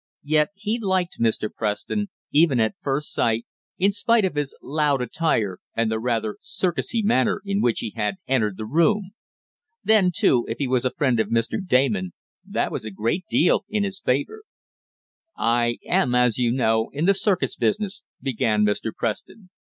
Yet 0.23 0.49
he 0.55 0.79
liked 0.79 1.19
Mr. 1.19 1.47
Preston, 1.53 2.09
even 2.31 2.59
at 2.59 2.73
first 2.81 3.13
sight, 3.13 3.45
in 3.77 3.91
spite 3.91 4.25
of 4.25 4.33
his 4.33 4.55
"loud" 4.59 4.99
attire, 4.99 5.59
and 5.75 5.91
the 5.91 5.99
rather 5.99 6.37
"circusy" 6.41 7.03
manner 7.03 7.39
in 7.45 7.61
which 7.61 7.81
he 7.81 7.93
had 7.95 8.15
entered 8.27 8.57
the 8.57 8.65
room. 8.65 9.11
Then 9.83 10.09
too, 10.11 10.43
if 10.49 10.57
he 10.57 10.67
was 10.67 10.85
a 10.85 10.89
friend 10.97 11.19
of 11.19 11.27
Mr. 11.27 11.63
Damon, 11.63 12.13
that 12.43 12.71
was 12.71 12.83
a 12.83 12.89
great 12.89 13.25
deal 13.29 13.63
in 13.69 13.83
his 13.83 13.99
favor. 13.99 14.41
"I 15.37 15.77
am, 15.85 16.15
as 16.15 16.39
you 16.39 16.51
know, 16.51 16.89
in 16.93 17.05
the 17.05 17.13
circus 17.13 17.55
business," 17.55 18.01
began 18.23 18.65
Mr. 18.65 18.91
Preston. 18.91 19.51